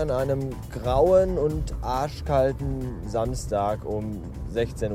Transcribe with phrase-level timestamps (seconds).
[0.00, 4.22] an einem grauen und arschkalten Samstag um
[4.54, 4.92] 16.30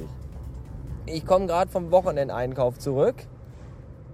[0.00, 0.08] Uhr.
[1.04, 3.16] Ich komme gerade vom Wochenendeinkauf zurück.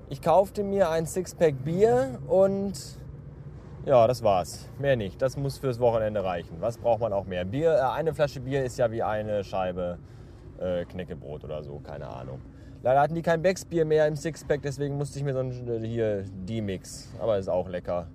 [0.09, 2.73] Ich kaufte mir ein Sixpack Bier und
[3.85, 4.69] ja, das war's.
[4.79, 5.23] Mehr nicht.
[5.23, 6.57] Das muss fürs Wochenende reichen.
[6.61, 7.45] Was braucht man auch mehr?
[7.45, 9.99] Bier, äh, eine Flasche Bier ist ja wie eine Scheibe
[10.59, 12.41] äh, Knäckebrot oder so, keine Ahnung.
[12.83, 15.87] Leider hatten die kein Becksbier mehr im Sixpack, deswegen musste ich mir so ein äh,
[15.87, 17.13] hier D-Mix.
[17.21, 18.09] Aber ist auch lecker.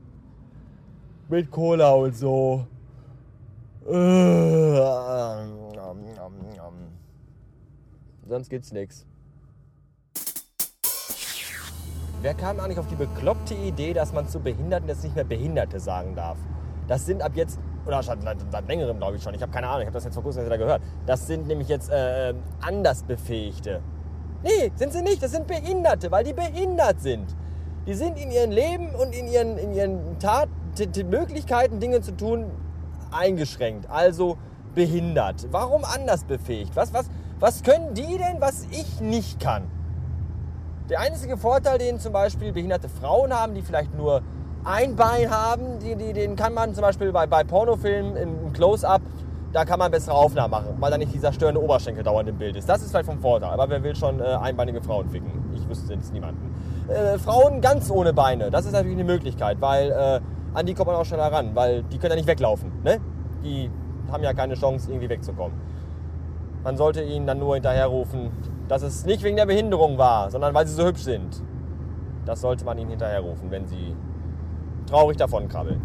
[1.29, 2.65] Mit Cola und so.
[8.27, 9.05] Sonst gibt's nichts.
[12.21, 15.79] Wer kam eigentlich auf die bekloppte Idee, dass man zu Behinderten jetzt nicht mehr Behinderte
[15.79, 16.37] sagen darf?
[16.87, 19.81] Das sind ab jetzt, oder seit, seit längerem glaube ich schon, ich habe keine Ahnung,
[19.81, 20.81] ich habe das jetzt vor kurzem wieder gehört.
[21.05, 23.81] Das sind nämlich jetzt äh, Andersbefähigte.
[24.43, 27.35] Nee, sind sie nicht, das sind Behinderte, weil die behindert sind.
[27.85, 30.19] Die sind in ihrem Leben und in ihren, in ihren
[30.77, 32.51] Tat, Möglichkeiten, Dinge zu tun,
[33.11, 33.89] eingeschränkt.
[33.89, 34.37] Also
[34.75, 35.47] behindert.
[35.51, 36.75] Warum anders befähigt?
[36.75, 39.63] Was, was, was können die denn, was ich nicht kann?
[40.89, 44.21] Der einzige Vorteil, den zum Beispiel behinderte Frauen haben, die vielleicht nur
[44.63, 49.01] ein Bein haben, die, die, den kann man zum Beispiel bei, bei Pornofilmen im Close-Up,
[49.53, 52.55] da kann man bessere Aufnahmen machen, weil da nicht dieser störende Oberschenkel dauernd im Bild
[52.55, 52.67] ist.
[52.69, 53.49] Das ist vielleicht vom Vorteil.
[53.49, 55.31] Aber wer will schon äh, einbeinige Frauen ficken?
[55.55, 56.53] Ich wüsste jetzt niemanden.
[56.87, 60.19] Äh, Frauen ganz ohne Beine, das ist natürlich eine Möglichkeit, weil äh,
[60.53, 62.71] an die kommt man auch schneller ran, weil die können ja nicht weglaufen.
[62.83, 62.99] Ne?
[63.43, 63.69] Die
[64.11, 65.57] haben ja keine Chance, irgendwie wegzukommen.
[66.63, 68.31] Man sollte ihnen dann nur hinterherrufen,
[68.67, 71.41] dass es nicht wegen der Behinderung war, sondern weil sie so hübsch sind.
[72.25, 73.95] Das sollte man ihnen hinterherrufen, wenn sie
[74.85, 75.81] traurig davon krabbeln.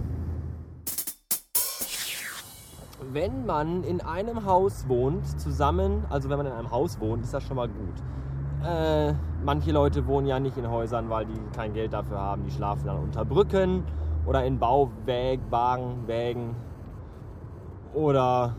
[3.12, 7.34] Wenn man in einem Haus wohnt, zusammen, also wenn man in einem Haus wohnt, ist
[7.34, 7.94] das schon mal gut.
[8.64, 9.12] Äh,
[9.44, 12.44] manche Leute wohnen ja nicht in Häusern, weil die kein Geld dafür haben.
[12.44, 13.82] Die schlafen dann unter Brücken
[14.26, 16.54] oder in Bauwagen, Wägen
[17.94, 18.54] oder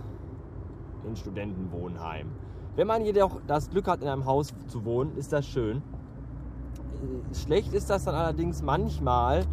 [1.06, 2.34] in Studentenwohnheimen.
[2.76, 5.84] Wenn man jedoch das Glück hat, in einem Haus zu wohnen, ist das schön.
[7.34, 9.46] Schlecht ist das dann allerdings manchmal,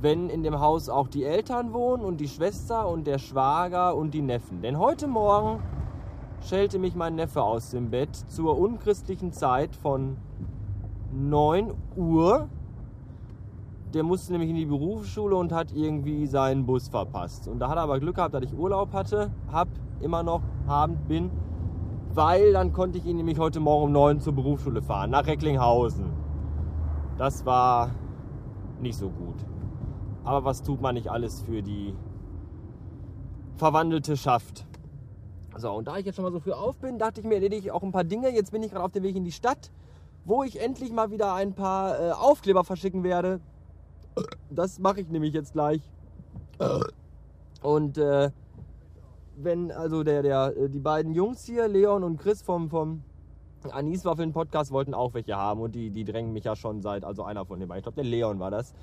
[0.00, 4.14] wenn in dem Haus auch die Eltern wohnen und die Schwester und der Schwager und
[4.14, 4.62] die Neffen.
[4.62, 5.62] Denn heute Morgen
[6.42, 10.16] schellte mich mein Neffe aus dem Bett zur unchristlichen Zeit von
[11.12, 12.48] 9 Uhr
[13.94, 17.48] der musste nämlich in die Berufsschule und hat irgendwie seinen Bus verpasst.
[17.48, 19.68] Und da hat er aber Glück gehabt, dass ich Urlaub hatte, hab,
[20.00, 21.30] immer noch haben, bin,
[22.12, 26.06] weil dann konnte ich ihn nämlich heute Morgen um 9 zur Berufsschule fahren, nach Recklinghausen.
[27.16, 27.90] Das war
[28.80, 29.36] nicht so gut.
[30.24, 31.94] Aber was tut man nicht alles für die
[33.56, 34.66] verwandelte Schaft?
[35.56, 37.62] So, und da ich jetzt schon mal so früh auf bin, dachte ich mir, erledige
[37.62, 38.28] ich auch ein paar Dinge.
[38.30, 39.72] Jetzt bin ich gerade auf dem Weg in die Stadt,
[40.24, 43.40] wo ich endlich mal wieder ein paar äh, Aufkleber verschicken werde
[44.50, 45.80] das mache ich nämlich jetzt gleich.
[47.62, 48.30] Und äh,
[49.36, 53.02] wenn also der, der, äh, die beiden Jungs hier, Leon und Chris vom, vom
[53.70, 57.24] Aniswaffeln Podcast wollten auch welche haben und die, die drängen mich ja schon seit, also
[57.24, 58.74] einer von den beiden, ich glaube der Leon war das,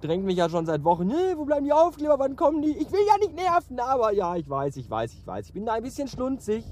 [0.00, 2.70] drängt mich ja schon seit Wochen, nee, wo bleiben die Aufkleber, wann kommen die?
[2.70, 5.46] Ich will ja nicht nerven, aber ja, ich weiß, ich weiß, ich weiß.
[5.46, 6.64] Ich bin da ein bisschen schlunzig,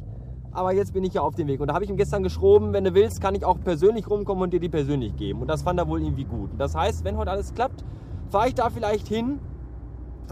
[0.52, 1.60] aber jetzt bin ich ja auf dem Weg.
[1.60, 4.44] Und da habe ich ihm gestern geschrieben, wenn du willst, kann ich auch persönlich rumkommen
[4.44, 5.40] und dir die persönlich geben.
[5.40, 6.52] Und das fand er wohl irgendwie gut.
[6.52, 7.84] Und das heißt, wenn heute alles klappt,
[8.30, 9.40] fahre ich da vielleicht hin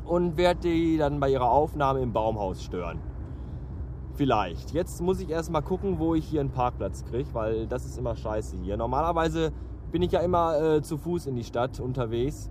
[0.05, 2.99] und werde die dann bei ihrer Aufnahme im Baumhaus stören.
[4.15, 4.73] Vielleicht.
[4.73, 8.15] Jetzt muss ich erstmal gucken, wo ich hier einen Parkplatz kriege, weil das ist immer
[8.15, 8.77] scheiße hier.
[8.77, 9.53] Normalerweise
[9.91, 12.51] bin ich ja immer äh, zu Fuß in die Stadt unterwegs.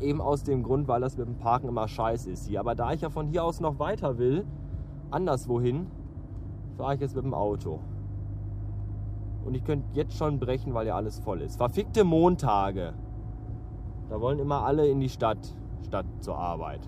[0.00, 2.60] Eben aus dem Grund, weil das mit dem Parken immer scheiße ist hier.
[2.60, 4.46] Aber da ich ja von hier aus noch weiter will,
[5.10, 5.88] anderswohin,
[6.76, 7.80] fahre ich jetzt mit dem Auto.
[9.44, 11.56] Und ich könnte jetzt schon brechen, weil ja alles voll ist.
[11.56, 12.94] Verfickte Montage.
[14.08, 15.38] Da wollen immer alle in die Stadt,
[15.86, 16.80] statt zur Arbeit.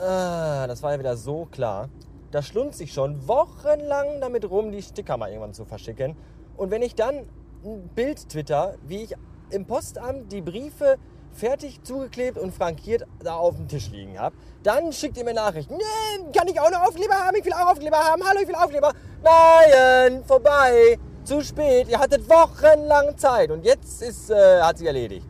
[0.00, 1.88] Ah, das war ja wieder so klar.
[2.30, 6.16] Da schlunzt ich schon wochenlang damit rum, die Sticker mal irgendwann zu verschicken.
[6.56, 7.26] Und wenn ich dann
[7.64, 9.14] ein Bild twitter, wie ich
[9.50, 10.98] im Postamt die Briefe
[11.32, 15.74] fertig zugeklebt und frankiert da auf dem Tisch liegen habe, dann schickt ihr mir Nachrichten.
[15.74, 17.36] Nee, kann ich auch noch Aufkleber haben?
[17.36, 18.22] Ich will auch Aufkleber haben.
[18.28, 18.92] Hallo, ich will Aufkleber.
[19.22, 20.98] Nein, vorbei.
[21.28, 21.90] Zu spät.
[21.90, 25.26] Ihr hattet wochenlang Zeit und jetzt ist, äh, hat sich erledigt.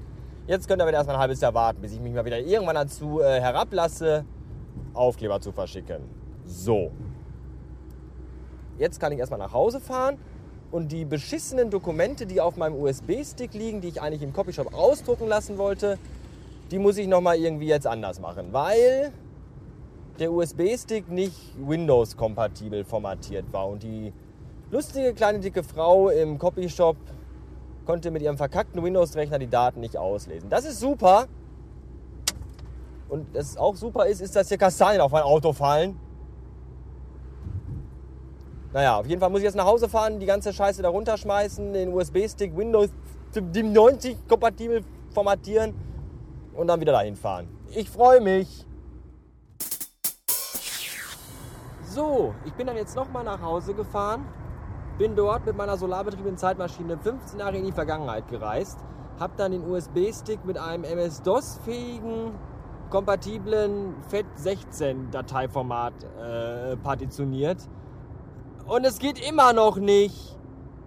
[0.46, 2.76] Jetzt könnt ihr wieder erstmal ein halbes Jahr warten, bis ich mich mal wieder irgendwann
[2.76, 4.24] dazu äh, herablasse,
[4.94, 6.02] Aufkleber zu verschicken.
[6.46, 6.92] So.
[8.78, 10.18] Jetzt kann ich erstmal nach Hause fahren
[10.70, 15.26] und die beschissenen Dokumente, die auf meinem USB-Stick liegen, die ich eigentlich im Copyshop ausdrucken
[15.26, 15.98] lassen wollte,
[16.70, 19.10] die muss ich nochmal irgendwie jetzt anders machen, weil
[20.20, 24.12] der USB-Stick nicht Windows-kompatibel formatiert war und die
[24.70, 26.96] lustige kleine dicke Frau im Copyshop
[27.86, 30.50] konnte mit ihrem verkackten Windows-Rechner die Daten nicht auslesen.
[30.50, 31.26] Das ist super.
[33.08, 35.98] Und das auch super ist, ist, dass hier Kastanien auf mein Auto fallen.
[38.74, 41.72] Naja, auf jeden Fall muss ich jetzt nach Hause fahren, die ganze Scheiße da runterschmeißen,
[41.72, 42.90] den USB-Stick Windows
[43.34, 45.74] 90 kompatibel formatieren
[46.54, 47.48] und dann wieder dahin fahren.
[47.74, 48.66] Ich freue mich.
[51.88, 54.26] So, ich bin dann jetzt nochmal nach Hause gefahren,
[54.98, 58.78] bin dort mit meiner solarbetriebenen Zeitmaschine 15 Jahre in die Vergangenheit gereist,
[59.20, 62.32] habe dann den USB-Stick mit einem MS-DOS-fähigen,
[62.90, 67.68] kompatiblen FAT16-Dateiformat äh, partitioniert.
[68.66, 70.36] Und es geht immer noch nicht.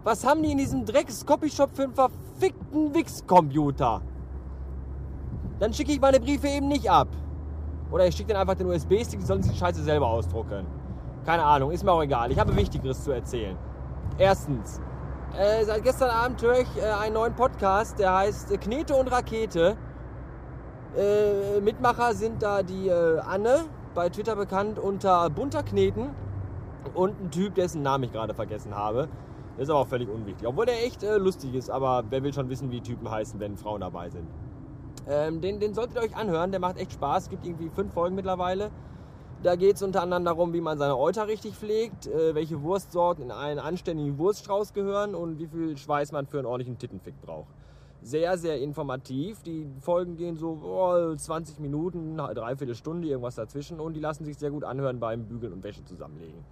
[0.03, 4.01] Was haben die in diesem Drecks-Copyshop für einen verfickten Wix-Computer?
[5.59, 7.07] Dann schicke ich meine Briefe eben nicht ab.
[7.91, 10.65] Oder ich schicke dann einfach den USB-Stick, die sollen sich die Scheiße selber ausdrucken.
[11.25, 12.31] Keine Ahnung, ist mir auch egal.
[12.31, 13.57] Ich habe Wichtigeres zu erzählen.
[14.17, 14.79] Erstens,
[15.37, 19.07] äh, seit gestern Abend höre ich äh, einen neuen Podcast, der heißt äh, Knete und
[19.07, 19.77] Rakete.
[20.97, 23.65] Äh, Mitmacher sind da die äh, Anne,
[23.95, 26.09] bei Twitter bekannt unter Bunter Kneten
[26.93, 29.07] und ein Typ, dessen Namen ich gerade vergessen habe.
[29.57, 30.47] ist aber auch völlig unwichtig.
[30.47, 33.57] Obwohl der echt äh, lustig ist, aber wer will schon wissen, wie Typen heißen, wenn
[33.57, 34.27] Frauen dabei sind.
[35.07, 37.29] Ähm, den, den solltet ihr euch anhören, der macht echt Spaß.
[37.29, 38.69] Gibt irgendwie fünf Folgen mittlerweile.
[39.43, 43.23] Da geht es unter anderem darum, wie man seine Euter richtig pflegt, äh, welche Wurstsorten
[43.23, 47.47] in einen anständigen Wurststrauß gehören und wie viel Schweiß man für einen ordentlichen Tittenfick braucht.
[48.03, 49.41] Sehr, sehr informativ.
[49.41, 54.37] Die Folgen gehen so oh, 20 Minuten, dreiviertel Stunde, irgendwas dazwischen und die lassen sich
[54.37, 56.45] sehr gut anhören beim Bügeln und Wäsche zusammenlegen.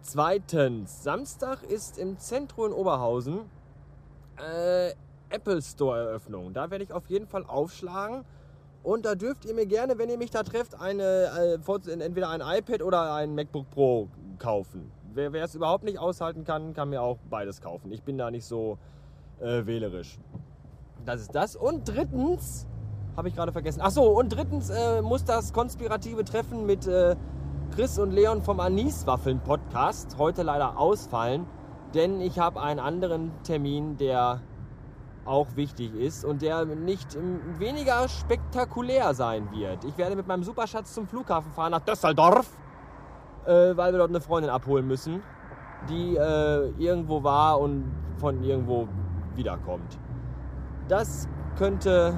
[0.00, 3.40] Zweitens, Samstag ist im Zentrum in Oberhausen
[4.38, 4.92] äh,
[5.28, 6.54] Apple Store Eröffnung.
[6.54, 8.24] Da werde ich auf jeden Fall aufschlagen.
[8.84, 12.42] Und da dürft ihr mir gerne, wenn ihr mich da trefft, eine, äh, entweder ein
[12.42, 14.08] iPad oder ein MacBook Pro
[14.38, 14.92] kaufen.
[15.14, 17.90] Wer es überhaupt nicht aushalten kann, kann mir auch beides kaufen.
[17.92, 18.78] Ich bin da nicht so
[19.40, 20.18] äh, wählerisch.
[21.06, 21.56] Das ist das.
[21.56, 22.66] Und drittens,
[23.16, 23.80] habe ich gerade vergessen.
[23.82, 27.16] Ach so, und drittens äh, muss das konspirative Treffen mit äh,
[27.74, 31.46] Chris und Leon vom Aniswaffeln Podcast heute leider ausfallen,
[31.94, 34.40] denn ich habe einen anderen Termin, der
[35.26, 37.16] auch wichtig ist und der nicht
[37.58, 39.84] weniger spektakulär sein wird.
[39.84, 42.48] Ich werde mit meinem Superschatz zum Flughafen fahren nach Düsseldorf,
[43.46, 45.22] äh, weil wir dort eine Freundin abholen müssen,
[45.88, 48.88] die äh, irgendwo war und von irgendwo
[49.34, 49.98] wiederkommt.
[50.88, 52.14] Das könnte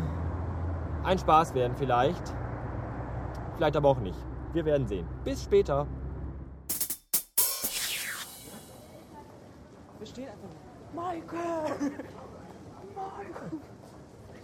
[1.04, 2.34] ein Spaß werden vielleicht,
[3.56, 4.18] vielleicht aber auch nicht.
[4.52, 5.06] Wir werden sehen.
[5.24, 5.86] Bis später.
[9.98, 10.48] Wir stehen einfach.
[10.94, 11.92] Michael!
[13.52, 13.60] Und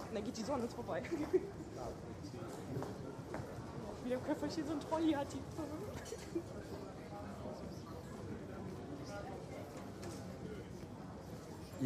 [0.14, 1.02] dann geht die Sonne uns vorbei.
[4.04, 5.28] Wie der Köfferchen so ein Trolli hat.
[5.32, 5.38] Die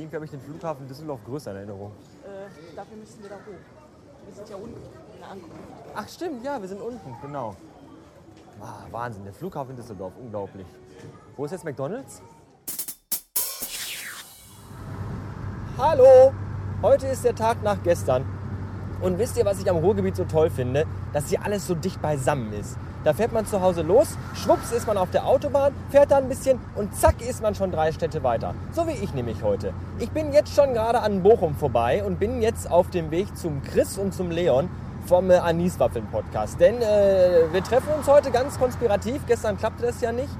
[0.00, 1.92] Irgendwie habe ich den Flughafen Düsseldorf größer in Erinnerung.
[2.24, 3.54] Äh, dafür müssen wir da hoch.
[4.26, 5.56] Wir sind ja unten in der Ankunft.
[5.94, 7.56] Ach stimmt, ja, wir sind unten, genau.
[8.60, 10.66] Ah, Wahnsinn, der Flughafen Düsseldorf, unglaublich.
[11.36, 12.20] Wo ist jetzt McDonalds?
[15.78, 16.32] Hallo!
[16.82, 18.26] Heute ist der Tag nach gestern.
[19.00, 20.84] Und wisst ihr, was ich am Ruhrgebiet so toll finde?
[21.14, 22.76] Dass hier alles so dicht beisammen ist.
[23.02, 26.28] Da fährt man zu Hause los, schwupps ist man auf der Autobahn, fährt da ein
[26.28, 28.54] bisschen und zack ist man schon drei Städte weiter.
[28.72, 29.72] So wie ich nämlich heute.
[30.00, 33.62] Ich bin jetzt schon gerade an Bochum vorbei und bin jetzt auf dem Weg zum
[33.62, 34.68] Chris und zum Leon
[35.06, 36.60] vom äh, Aniswaffeln-Podcast.
[36.60, 39.22] Denn äh, wir treffen uns heute ganz konspirativ.
[39.26, 40.30] Gestern klappte das ja nicht.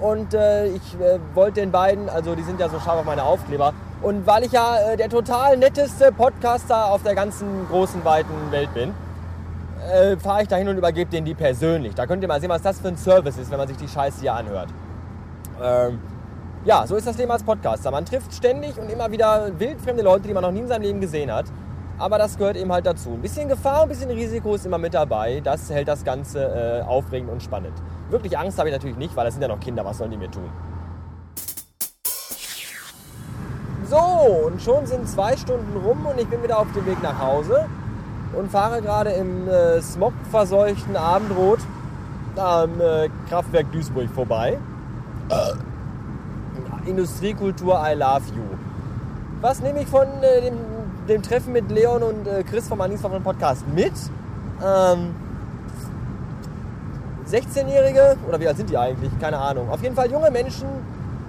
[0.00, 3.24] Und äh, ich äh, wollte den beiden, also die sind ja so scharf auf meine
[3.24, 8.50] Aufkleber, und weil ich ja äh, der total netteste Podcaster auf der ganzen großen, weiten
[8.50, 8.92] Welt bin,
[9.92, 11.94] äh, fahre ich da hin und übergebe denen die persönlich.
[11.94, 13.88] Da könnt ihr mal sehen, was das für ein Service ist, wenn man sich die
[13.88, 14.68] Scheiße hier anhört.
[15.62, 16.00] Ähm,
[16.64, 17.90] ja, so ist das Leben als Podcaster.
[17.90, 21.00] Man trifft ständig und immer wieder wildfremde Leute, die man noch nie in seinem Leben
[21.00, 21.46] gesehen hat.
[21.98, 23.10] Aber das gehört eben halt dazu.
[23.10, 25.40] Ein bisschen Gefahr, ein bisschen Risiko ist immer mit dabei.
[25.40, 27.74] Das hält das Ganze äh, aufregend und spannend.
[28.10, 29.84] Wirklich Angst habe ich natürlich nicht, weil das sind ja noch Kinder.
[29.84, 30.50] Was sollen die mir tun?
[34.22, 37.18] So, und schon sind zwei Stunden rum und ich bin wieder auf dem Weg nach
[37.18, 37.66] Hause
[38.36, 41.58] und fahre gerade im äh, smogverseuchten Abendrot
[42.36, 44.58] am äh, Kraftwerk Duisburg vorbei.
[45.28, 48.42] Äh, Industriekultur I Love You.
[49.40, 50.56] Was nehme ich von äh, dem,
[51.08, 53.92] dem, Treffen mit Leon und äh, Chris vom Anis Podcast mit?
[54.64, 55.14] Ähm,
[57.28, 59.10] 16-Jährige, oder wie alt sind die eigentlich?
[59.18, 59.68] Keine Ahnung.
[59.70, 60.68] Auf jeden Fall junge Menschen,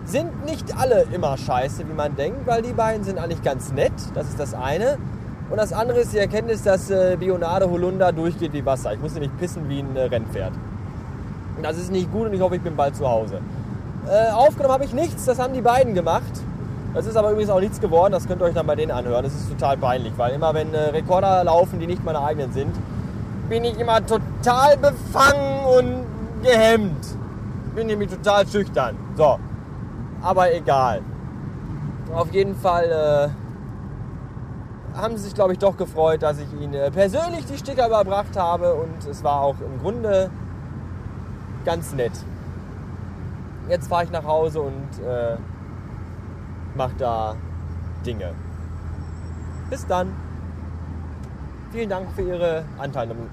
[0.06, 3.94] sind nicht alle immer scheiße, wie man denkt, weil die beiden sind eigentlich ganz nett.
[4.14, 4.98] Das ist das eine.
[5.50, 8.94] Und das andere ist die Erkenntnis, dass äh, Bionade Holunder durchgeht wie Wasser.
[8.94, 10.54] Ich muss nicht pissen wie ein äh, Rennpferd.
[11.58, 13.40] Und das ist nicht gut und ich hoffe, ich bin bald zu Hause.
[14.10, 16.24] Äh, aufgenommen habe ich nichts, das haben die beiden gemacht.
[16.94, 19.24] Das ist aber übrigens auch nichts geworden, das könnt ihr euch dann bei denen anhören.
[19.24, 22.76] Das ist total peinlich, weil immer wenn äh, Rekorder laufen, die nicht meine eigenen sind,
[23.50, 26.06] bin ich immer total befangen und
[26.44, 27.06] gehemmt.
[27.76, 28.96] Bin nämlich total schüchtern.
[29.16, 29.40] So,
[30.24, 31.02] aber egal.
[32.14, 33.30] Auf jeden Fall äh,
[34.98, 38.36] haben sie sich, glaube ich, doch gefreut, dass ich ihnen äh, persönlich die Sticker überbracht
[38.38, 40.32] habe und es war auch im Grunde
[41.66, 42.14] ganz nett.
[43.70, 45.38] Jetzt fahre ich nach Hause und äh,
[46.76, 47.36] mache da
[48.06, 48.32] Dinge.
[49.70, 50.14] Bis dann.
[51.72, 53.30] Vielen Dank für Ihre Anteilnahm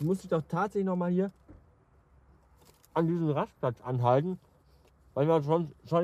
[0.00, 1.30] Jetzt muss ich doch tatsächlich noch mal hier
[2.94, 4.38] an diesem Rastplatz anhalten,
[5.12, 5.42] weil mir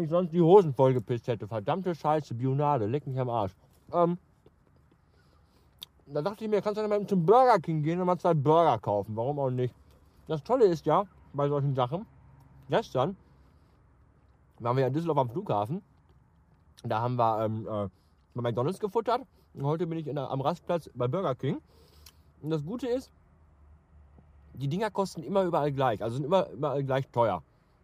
[0.02, 1.48] ich sonst die Hosen vollgepisst hätte.
[1.48, 3.52] Verdammte Scheiße, Bionade, leck mich am Arsch.
[3.94, 4.18] Ähm,
[6.04, 8.78] da dachte ich mir, kannst du mal zum Burger King gehen und mal zwei Burger
[8.78, 9.16] kaufen.
[9.16, 9.74] Warum auch nicht?
[10.28, 12.04] Das Tolle ist ja, bei solchen Sachen,
[12.68, 13.16] gestern
[14.58, 15.80] waren wir in Düsseldorf am Flughafen.
[16.84, 17.88] Da haben wir ähm, äh,
[18.34, 19.22] bei McDonalds gefuttert.
[19.54, 21.62] Und heute bin ich der, am Rastplatz bei Burger King.
[22.42, 23.10] Und das Gute ist,
[24.56, 26.02] die Dinger kosten immer überall gleich.
[26.02, 27.42] Also sind immer überall gleich teuer.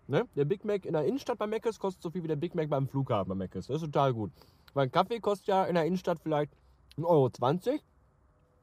[0.08, 0.26] Ne?
[0.36, 2.68] Der Big Mac in der Innenstadt bei Mc's kostet so viel wie der Big Mac
[2.68, 3.66] beim Flughafen bei Mc's.
[3.66, 4.32] Das ist total gut.
[4.74, 6.52] Weil ein Kaffee kostet ja in der Innenstadt vielleicht
[6.98, 7.30] 1,20 Euro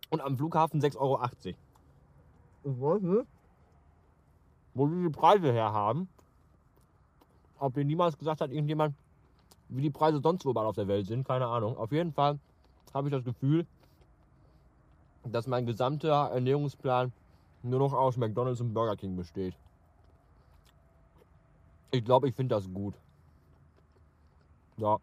[0.09, 1.19] und am Flughafen 6,80 Euro.
[1.43, 1.55] Ich
[2.63, 3.27] weiß nicht,
[4.73, 6.09] wo die die Preise her haben.
[7.59, 8.95] Ob dir niemals gesagt hat, irgendjemand,
[9.69, 11.77] wie die Preise sonst wo überall auf der Welt sind, keine Ahnung.
[11.77, 12.39] Auf jeden Fall
[12.93, 13.65] habe ich das Gefühl,
[15.23, 17.11] dass mein gesamter Ernährungsplan
[17.63, 19.55] nur noch aus McDonalds und Burger King besteht.
[21.91, 22.95] Ich glaube, ich finde das gut.
[24.77, 24.99] Ja.